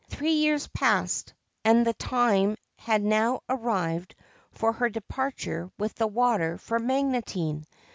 Three 0.09 0.31
years 0.33 0.65
passed, 0.65 1.31
and 1.63 1.85
the 1.85 1.93
time 1.93 2.57
had 2.79 3.03
now 3.03 3.41
arrived 3.47 4.15
for 4.51 4.73
her 4.73 4.89
departure 4.89 5.69
with 5.77 5.93
the 5.93 6.07
water 6.07 6.57
for 6.57 6.79
Magotine. 6.79 7.65